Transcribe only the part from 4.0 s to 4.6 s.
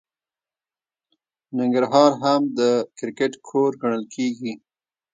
کیږي.